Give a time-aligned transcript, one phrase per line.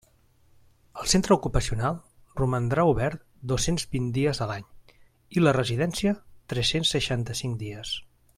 [1.01, 1.99] El Centre Ocupacional
[2.41, 4.67] romandrà obert dos-cents vint dies a l'any
[5.37, 6.17] i la Residència
[6.55, 7.95] tres-cents seixanta-cinc dies.